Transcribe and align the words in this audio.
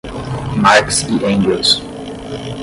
Marx 0.59 1.03
e 1.03 1.13
Engels 1.31 1.69